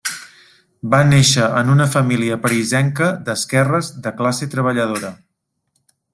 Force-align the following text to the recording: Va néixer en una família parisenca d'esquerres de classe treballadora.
Va 0.93 1.01
néixer 1.09 1.49
en 1.59 1.69
una 1.73 1.87
família 1.97 2.39
parisenca 2.47 3.11
d'esquerres 3.29 3.93
de 4.07 4.15
classe 4.23 4.49
treballadora. 4.55 5.15